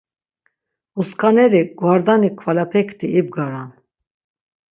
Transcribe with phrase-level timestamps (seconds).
[1.03, 3.71] Uskaneli gvardani kvalepekti ibgaran.